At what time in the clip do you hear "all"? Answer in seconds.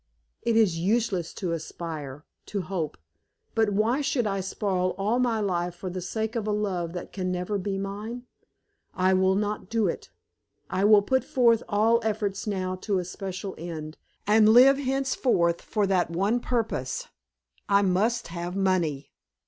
4.97-5.19, 11.69-11.99